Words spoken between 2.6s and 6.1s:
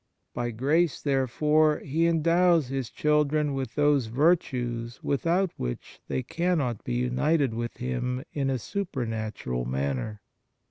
His chil dren with those virtues without which